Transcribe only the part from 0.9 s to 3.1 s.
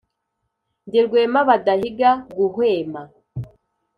Rwema badahiga guhwema